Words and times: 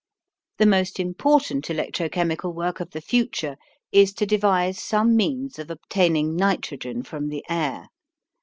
The 0.57 0.65
most 0.65 0.99
important 0.99 1.69
electro 1.69 2.09
chemical 2.09 2.51
work 2.53 2.79
of 2.79 2.89
the 2.89 3.01
future 3.01 3.55
is 3.91 4.13
to 4.13 4.25
devise 4.25 4.81
some 4.81 5.15
means 5.15 5.59
of 5.59 5.69
obtaining 5.69 6.35
nitrogen 6.35 7.03
from 7.03 7.27
the 7.27 7.45
air. 7.47 7.87